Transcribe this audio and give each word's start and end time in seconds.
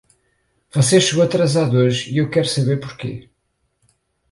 Você 0.73 0.99
chegou 0.99 1.23
atrasado 1.23 1.77
hoje 1.77 2.11
e 2.11 2.17
eu 2.17 2.27
quero 2.27 2.47
saber 2.49 2.79
por 2.79 2.97
quê. 2.97 3.29